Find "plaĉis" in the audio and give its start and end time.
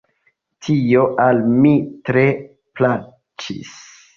2.81-3.79